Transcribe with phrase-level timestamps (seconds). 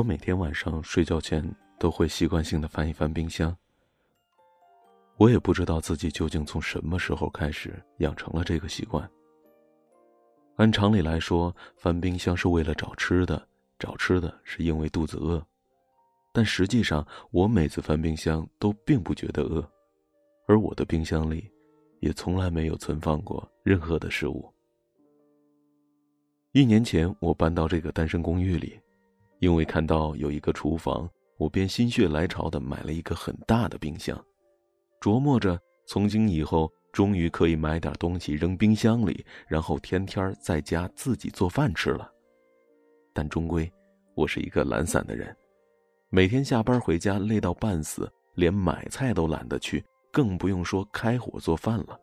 [0.00, 1.44] 我每天晚上睡觉前
[1.78, 3.54] 都会习惯性的翻一翻冰箱。
[5.18, 9.06] 我也不知道自己究竟从什么时候开始养成了这个习惯。
[10.56, 13.46] 按常理来说，翻冰箱是为了找吃的，
[13.78, 15.46] 找吃的是因为肚子饿。
[16.32, 19.70] 但实际上，我每次翻冰箱都并不觉得饿，
[20.48, 21.46] 而我的冰箱里，
[22.00, 24.50] 也从来没有存放过任何的食物。
[26.52, 28.80] 一年前，我搬到这个单身公寓里。
[29.40, 31.08] 因为看到有一个厨房，
[31.38, 34.22] 我便心血来潮的买了一个很大的冰箱，
[35.00, 42.10] 琢磨着从今以后终于可以买点东西扔冰箱里，然后天天在家自己做饭吃了。
[43.14, 43.70] 但终归，
[44.14, 45.34] 我是一个懒散的人，
[46.10, 51.98] 每天下班回家累到半死，连买菜都懒得去，更不用说开火做饭了。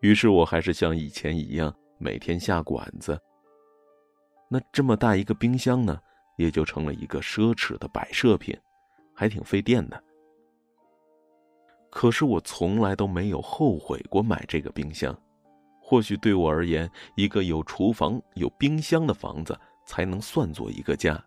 [0.00, 3.20] 于是我还是像以前一样，每天下馆子。
[4.48, 6.00] 那这么大一个冰箱呢？
[6.36, 8.58] 也就成了一个奢侈的摆设品，
[9.14, 10.02] 还挺费电的。
[11.90, 15.16] 可是我从来都没有后悔过买这个冰箱。
[15.80, 21.22] 或许对我而言，一个有厨房、有冰箱的房子才能算作一个家。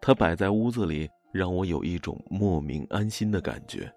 [0.00, 3.92] 它摆在屋子里，让我有一种莫名安心的感觉。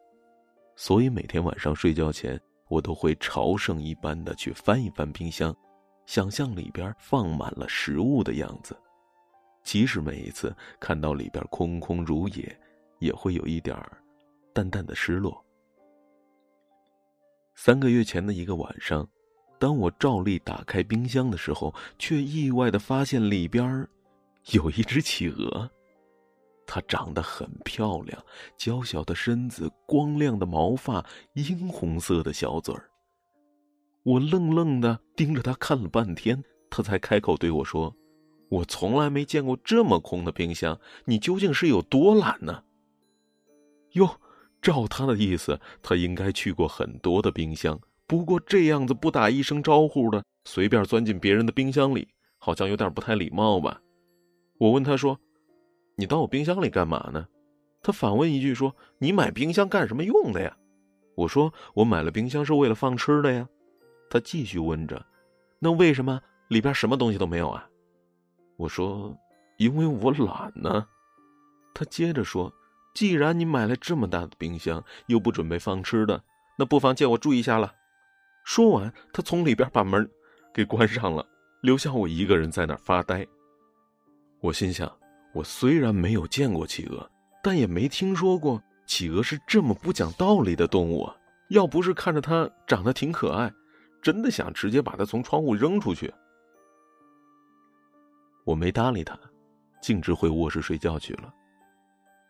[0.75, 5.55] 所以每天晚上睡觉前，我都会朝圣一般的去翻一翻冰箱，
[6.05, 8.77] 想象里边放满了食物的样子。
[9.63, 12.59] 即使每一次看到里边空空如也，
[12.99, 13.77] 也会有一点
[14.53, 15.43] 淡淡的失落。
[17.55, 19.07] 三个月前的一个晚上，
[19.59, 23.87] 当我照例打开冰箱的时候，却意外的发现里边
[24.51, 25.69] 有一只企鹅。
[26.65, 28.23] 它长得很漂亮，
[28.55, 32.89] 娇小的身子，光亮的毛发，殷红色的小嘴儿。
[34.03, 37.93] 我愣愣的盯着它看了半天，它才开口对我说。
[38.49, 42.63] 我从来没见过这么空的冰箱，你究竟是有多懒呢？
[43.93, 44.19] 哟，
[44.61, 47.79] 照他的意思，他应该去过很多的冰箱。
[48.07, 52.07] 不过这样子不打一声招呼的，随便钻进别人的冰箱里，
[52.39, 53.79] 好像有点不太礼貌吧？
[54.57, 55.19] 我问他说
[55.95, 57.27] ：“你到我冰箱里干嘛呢？”
[57.81, 60.57] 他反问一句说：“你买冰箱干什么用的呀？”
[61.15, 63.47] 我说：“我买了冰箱是为了放吃的呀。”
[64.09, 65.05] 他继续问着
[65.59, 67.68] ：“那为什么里边什么东西都没有啊？”
[68.59, 69.17] 我说
[69.57, 70.85] ：“因为我懒呢。”
[71.73, 72.53] 他接着说
[72.93, 76.21] ：“既然你买了这么大的冰箱，又不准备放吃的，
[76.57, 77.73] 那不妨借我住一下了。”
[78.43, 80.07] 说完，他从里边把门
[80.53, 81.25] 给关上了，
[81.61, 83.25] 留下我一个人在那儿发呆。
[84.41, 84.91] 我心想：
[85.33, 87.09] 我虽然没有见过企鹅，
[87.41, 91.15] 但也没听说过企鹅是这么不讲道理的动物啊！
[91.49, 93.49] 要不是看着它长得挺可爱，
[94.01, 96.13] 真的想直接把它从窗户扔出去。
[98.49, 99.15] 我没搭理他，
[99.79, 101.31] 径直回卧室睡觉去了。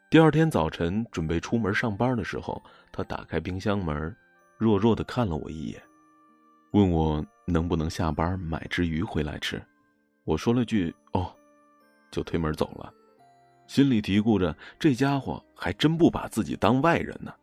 [0.09, 4.13] 第二天早晨准备出门上班的时候，他打开冰箱门，
[4.57, 5.81] 弱弱的看了我一眼，
[6.74, 9.63] 问我能不能下班买只鱼回来吃。
[10.25, 11.34] 我说了句“哦”，
[12.12, 12.94] 就推门走了，
[13.66, 17.34] 心里嘀咕着这家伙还真不把自己当外人呢。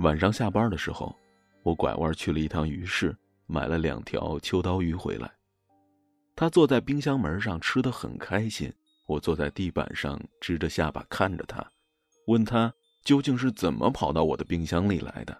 [0.00, 1.16] 晚上下班的时候，
[1.62, 5.32] 我拐弯去了一趟鱼市，买了两条秋刀鱼回来。
[6.40, 8.72] 他坐在冰箱门上吃的很开心，
[9.06, 11.68] 我坐在地板上支着下巴看着他，
[12.28, 12.72] 问他
[13.02, 15.36] 究竟是怎么跑到我的冰箱里来的。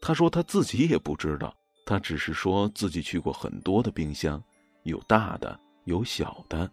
[0.00, 4.42] 他说他自己也不知道，他只是说自己去过很多的冰箱，
[4.82, 6.68] 有大的，有小的，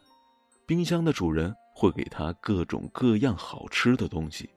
[0.66, 4.50] 冰箱的主人会给他各种各样好吃的东西。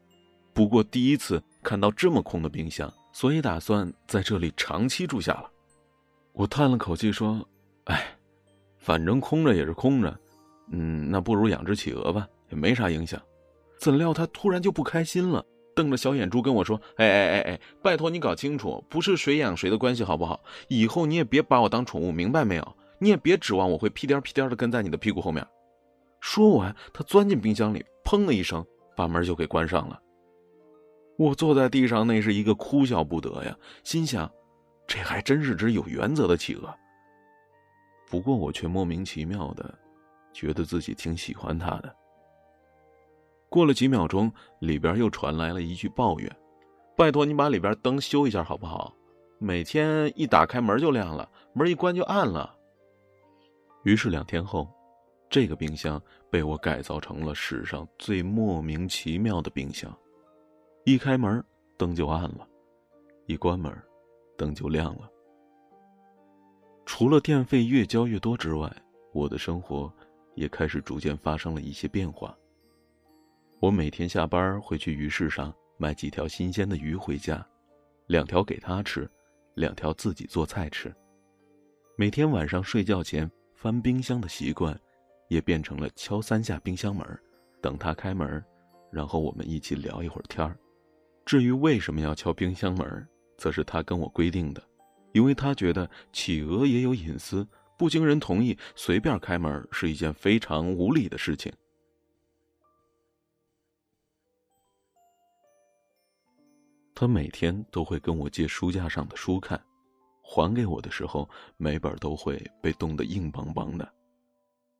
[0.54, 5.50] 不过第一次看到这么空的冰箱，所以打算在这里长期住下了。
[6.32, 7.46] 我叹了口气说
[7.84, 8.16] ：“哎。”
[8.82, 10.12] 反正空着也是空着，
[10.72, 13.22] 嗯，那不如养只企鹅吧，也没啥影响。
[13.78, 20.42] 怎料他突然就不开心了，瞪着小眼珠跟我说：“哎哎哎哎，拜托你搞清楚，不是谁养谁的关系好不好？
[20.66, 22.76] 以后你也别把我当宠物，明白没有？
[22.98, 25.46] 你也别指望我会屁颠屁颠的跟在你的屁股后面。”
[26.20, 30.00] 说完，他钻进冰箱里，砰的一声把门就给关上了。
[31.16, 34.28] 我坐在地上，那是一个哭笑不得呀，心想，
[34.88, 36.74] 这还真是只有原则的企鹅。
[38.12, 39.74] 不过我却莫名其妙的，
[40.34, 41.96] 觉得自己挺喜欢他的。
[43.48, 46.36] 过了几秒钟，里边又传来了一句抱怨
[46.94, 48.94] ：“拜托你把里边灯修一下好不好？
[49.38, 52.54] 每天一打开门就亮了，门一关就暗了。”
[53.84, 54.68] 于是两天后，
[55.30, 55.98] 这个冰箱
[56.30, 59.90] 被我改造成了史上最莫名其妙的冰箱：
[60.84, 61.42] 一开门
[61.78, 62.46] 灯就暗了，
[63.24, 63.74] 一关门
[64.36, 65.08] 灯就亮了。
[66.94, 68.70] 除了电费越交越多之外，
[69.14, 69.90] 我的生活
[70.34, 72.36] 也开始逐渐发生了一些变化。
[73.60, 77.44] 我每天下班会去鱼市上买几条新鲜的鱼回家，
[78.08, 79.10] 两条给他吃，
[79.54, 80.94] 两条自己做菜吃。
[81.96, 84.78] 每天晚上睡觉前翻冰箱的习惯，
[85.28, 87.06] 也变成了敲三下冰箱门，
[87.62, 88.44] 等他开门，
[88.90, 90.54] 然后我们一起聊一会儿天儿。
[91.24, 93.08] 至于为什么要敲冰箱门，
[93.38, 94.62] 则是他跟我规定的，
[95.12, 97.46] 因为他觉得企鹅也有隐私，
[97.78, 101.52] 不经人同意随便开门是一件非常无理的事情。
[106.94, 109.60] 他每天都会跟我借书架上的书看，
[110.22, 113.92] 还给我的时候，每本都会被冻得硬邦邦的。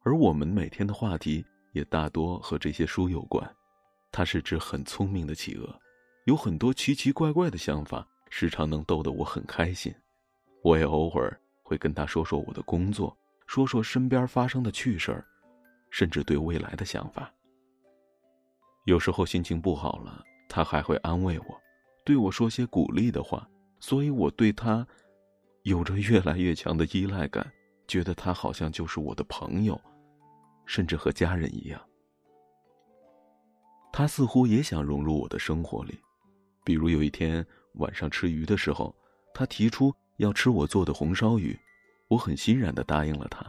[0.04, 3.56] 而我们每天的话题也大多和这些书有关。
[4.12, 5.80] 他是只很聪明的企鹅，
[6.26, 9.92] 有很多奇奇怪怪的想法，时常能逗得我很开心。
[10.62, 13.16] 我也偶尔会跟他说说我的工作，
[13.46, 15.24] 说说身边发生的趣事儿，
[15.90, 17.32] 甚至对未来的想法。
[18.84, 21.60] 有时候心情不好了，他还会安慰我。
[22.04, 23.48] 对我说些鼓励的话，
[23.78, 24.86] 所以我对他
[25.62, 27.48] 有着越来越强的依赖感，
[27.86, 29.80] 觉得他好像就是我的朋友，
[30.66, 31.80] 甚至和家人一样。
[33.92, 35.96] 他似乎也想融入我的生活里，
[36.64, 38.92] 比如有一天晚上吃鱼的时候，
[39.32, 41.58] 他提出要吃我做的红烧鱼，
[42.06, 43.44] 我很欣然的答应了他，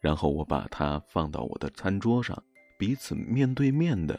[0.00, 2.40] 然后我把它放到我的餐桌上，
[2.78, 4.18] 彼此面对面的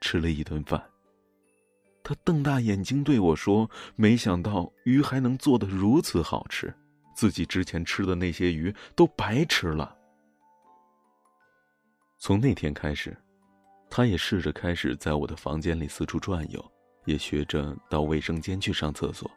[0.00, 0.80] 吃了一顿饭。
[2.04, 6.72] 他瞪大眼睛对我说：“没想到鱼还能做得如此好吃，
[7.12, 9.96] 自己之前吃的那些鱼都白吃了。”
[12.18, 13.16] 从那天开始，
[13.90, 16.72] 他也试着开始在我的房间里四处转悠，
[17.04, 19.28] 也学着到卫生间去上厕所。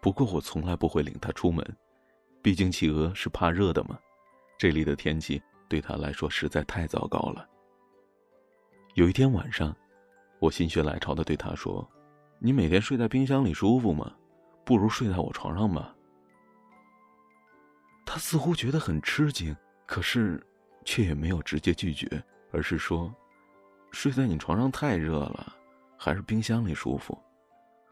[0.00, 1.64] 不过我从来不会领他出门，
[2.42, 3.98] 毕竟企鹅是怕热的嘛。
[4.58, 7.48] 这里的天气对他来说实在太糟糕了。
[8.94, 9.74] 有一天晚上。
[10.38, 11.86] 我心血来潮的对他说
[12.40, 14.10] ：“你每天睡在冰箱里舒服吗？
[14.64, 15.94] 不如睡在我床上吧。”
[18.06, 19.54] 他似乎觉得很吃惊，
[19.84, 20.42] 可是
[20.82, 22.08] 却也没有直接拒绝，
[22.52, 23.14] 而是说
[23.92, 25.54] ：“睡在你床上太热了，
[25.98, 27.22] 还是冰箱里舒服。”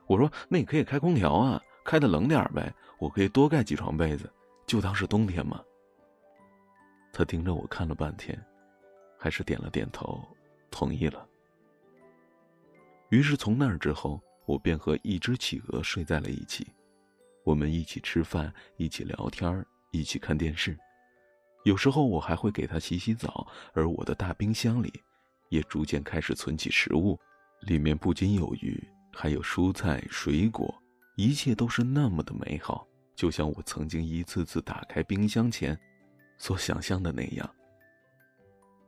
[0.08, 4.30] 我说：“那你可以开空调啊，开的冷点呗，我可以多盖几床被子，
[4.66, 5.64] 就当是冬天嘛。”
[7.10, 8.38] 他盯着我看了半天，
[9.18, 10.22] 还是点了点头，
[10.70, 11.26] 同意了。
[13.08, 16.66] 于是从那儿之后，我便和一只企鹅睡在了一起，
[17.42, 20.76] 我们一起吃饭，一起聊天一起看电视。
[21.64, 24.92] 有时候我还会给它洗洗澡，而我的大冰箱里，
[25.48, 27.18] 也逐渐开始存起食物，
[27.62, 30.72] 里面不仅有鱼，还有蔬菜、水果，
[31.18, 32.86] 一切都是那么的美好，
[33.16, 35.76] 就像我曾经一次次打开冰箱前，
[36.38, 37.54] 所想象的那样。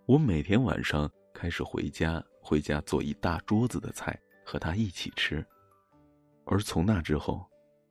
[0.06, 2.24] 我每天晚上开始回家。
[2.42, 5.46] 回家做一大桌子的菜和他一起吃，
[6.46, 7.46] 而从那之后，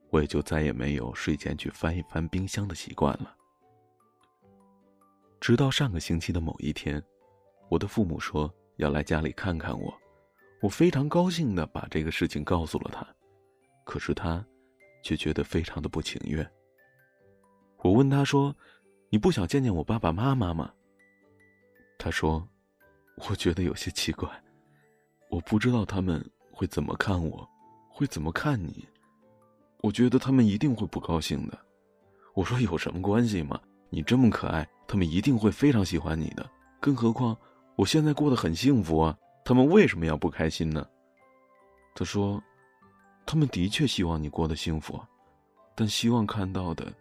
[0.09, 3.37] 我也就再也没有睡前去翻一翻冰箱的习惯了。
[5.39, 7.01] 直到上个星期的某一天，
[7.69, 9.93] 我的父母说要来家里看看我，
[10.61, 13.07] 我非常高兴的把这个事情告诉了他，
[13.89, 14.45] 可是他
[15.01, 16.47] 却觉得非常的不情愿。
[17.77, 18.55] 我问他说
[19.09, 20.71] ：“你不想见见我爸爸妈妈吗？”
[21.97, 22.47] 他说。
[23.27, 24.29] 我觉得有些奇怪，
[25.29, 27.45] 我不知道他们会怎么看我，
[27.89, 28.87] 会怎么看你。
[29.81, 31.59] 我觉得他们一定会不高兴的。
[32.33, 33.59] 我说有什么关系吗？
[33.89, 36.49] 你这么可爱，他们一定会非常喜欢你的。
[36.79, 37.37] 更何况
[37.75, 40.87] 我现在过得很幸福啊，他们为什么要不开心呢？
[41.93, 42.41] 他说，
[43.31, 44.99] 他们的确希望你过得幸福，
[45.75, 46.91] 但希望看到的，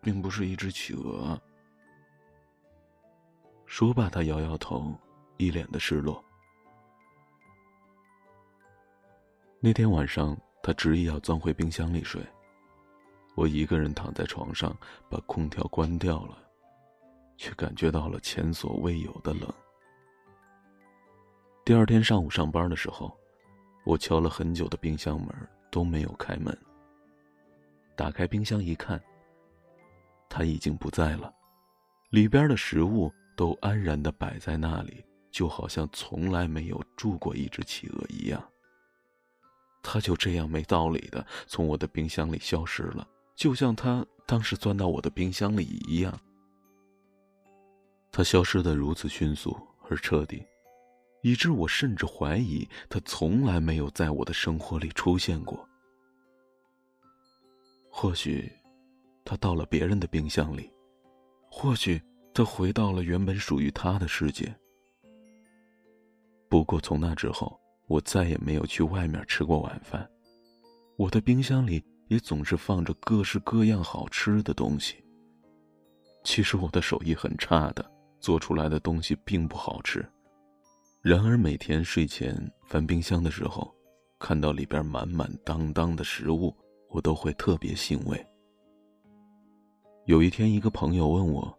[0.00, 1.38] 并不是一只企鹅。
[3.66, 4.90] 说罢，他摇摇头，
[5.36, 6.24] 一脸的失落。
[9.60, 12.26] 那天晚上，他执意要钻回冰箱里睡。
[13.34, 14.74] 我一个人躺在床上，
[15.10, 16.38] 把空调关掉了，
[17.36, 19.46] 却感觉到了前所未有的冷。
[21.66, 23.14] 第二天上午上班的时候，
[23.84, 25.28] 我敲了很久的冰箱门
[25.70, 26.56] 都没有开门。
[27.96, 29.02] 打开冰箱一看，
[30.28, 31.32] 他已经不在了，
[32.10, 33.12] 里边的食物。
[33.34, 38.46] 都安然的摆在那里，就好像从来没有住过一只企鹅一样。
[39.82, 46.16] 他就这样没道理的从我的冰箱里消失了，就像他当时钻到我的冰箱里一样。
[48.12, 49.58] 他消失的如此迅速
[49.88, 50.44] 而彻底，
[51.22, 55.66] 以致我甚至怀疑它从来没有在我的生活里出现过。
[57.90, 58.52] 或许，
[59.24, 60.70] 它到了别人的冰箱里，
[61.50, 62.00] 或许。
[62.34, 64.50] 他回到了原本属于他的世界。
[66.48, 70.08] 不过从那之后，我再也没有去外面吃过晚饭。
[70.96, 75.04] 我的冰箱里也总是放着各式各样好吃的东西。
[76.24, 77.84] 其实我的手艺很差的，
[78.18, 80.02] 做出来的东西并不好吃。
[81.02, 82.32] 然而每天睡前
[82.64, 83.74] 翻冰箱的时候，
[84.20, 86.56] 看到里边满满当当的食物，
[86.90, 88.24] 我都会特别欣慰。
[90.06, 91.52] 有一天，一个朋友问我：“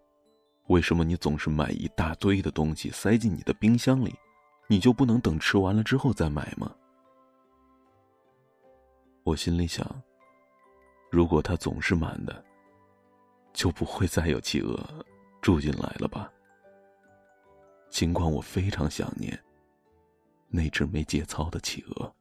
[0.69, 4.15] 为什么你总是买一大堆的东西塞进你的冰箱里？
[4.69, 6.73] 你就不能等吃完了之后再买吗？”
[9.25, 9.85] 我心里想：
[11.12, 12.45] 如果它总是满的，
[13.51, 14.79] 就不会再有企鹅
[15.41, 16.31] 住进来了吧？
[17.93, 19.39] 尽管我非常想念
[20.50, 22.12] 那只没节操的企鹅。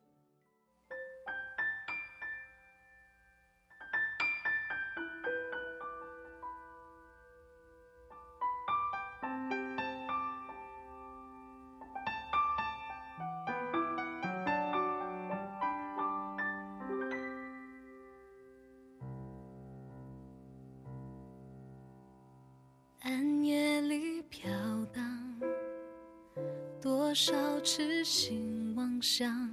[29.03, 29.51] 想，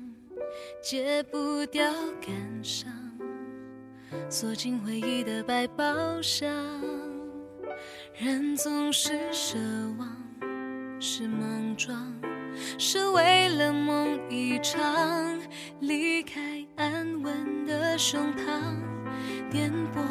[0.80, 1.92] 戒不掉
[2.22, 2.88] 感伤，
[4.30, 6.48] 锁进回忆的百宝箱。
[8.16, 9.58] 人总是奢
[9.98, 10.08] 望，
[11.02, 12.14] 是莽撞，
[12.78, 15.40] 是为了梦一场，
[15.80, 18.76] 离开安稳的胸膛，
[19.50, 20.06] 颠簸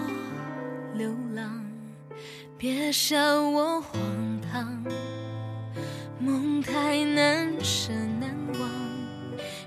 [0.95, 1.65] 流浪。
[2.57, 3.17] 别笑
[3.49, 4.01] 我荒
[4.51, 4.83] 唐，
[6.19, 8.18] 梦太难舍难忘，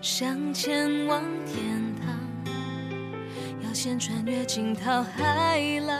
[0.01, 2.07] 想前往天堂，
[3.63, 5.95] 要先穿越惊涛骇浪。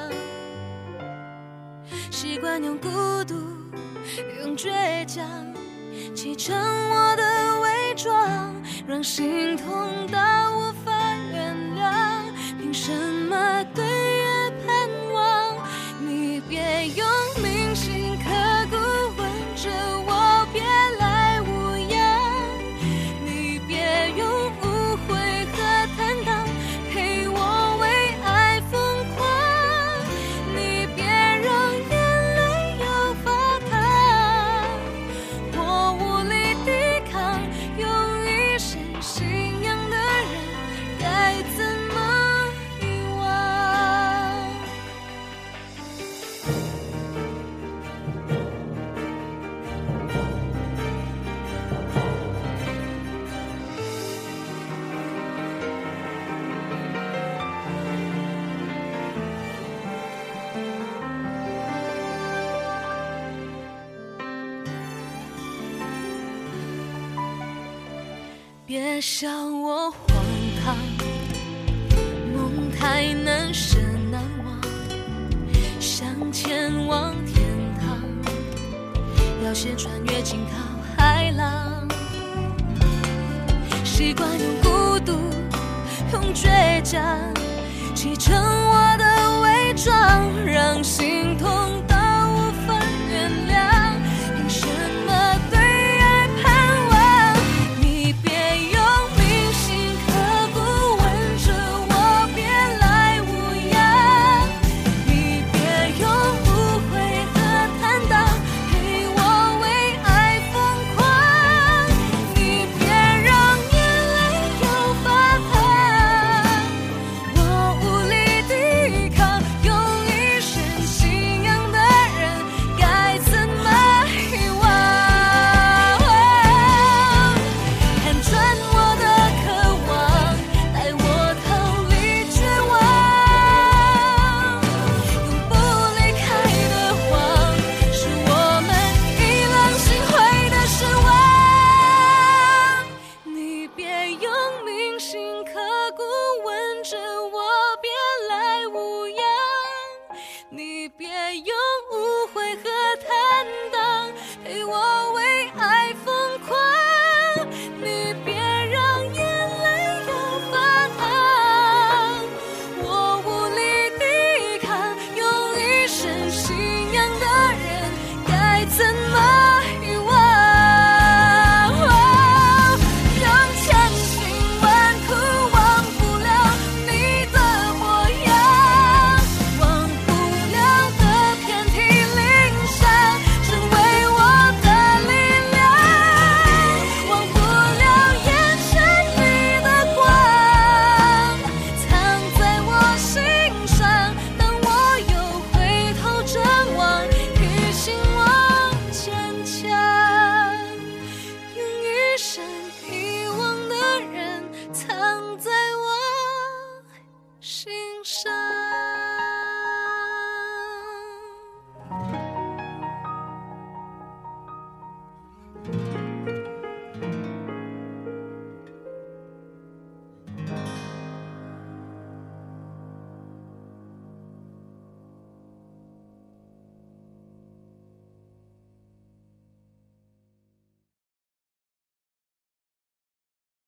[2.10, 2.89] 习惯用孤
[3.25, 3.36] 独，
[4.43, 5.24] 用倔强，
[6.15, 8.55] 砌成我的伪装，
[8.88, 9.67] 让心痛
[10.08, 10.91] 到无法
[11.31, 12.24] 原谅。
[12.60, 12.91] 凭什
[13.29, 15.58] 么对月盼望？
[16.00, 16.41] 你？
[16.50, 17.08] 别用
[68.73, 70.07] 别笑我荒
[70.63, 70.77] 唐，
[72.33, 73.77] 梦太难舍
[74.09, 74.61] 难忘，
[75.77, 77.43] 想前往天
[77.81, 77.99] 堂，
[79.43, 80.55] 要先穿越惊涛
[80.97, 81.85] 骇浪。
[83.83, 85.19] 习惯用孤独，
[86.13, 87.03] 用倔强，
[87.93, 91.90] 砌成我的伪装，让心痛。